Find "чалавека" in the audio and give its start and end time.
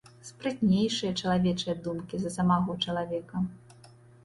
2.89-3.45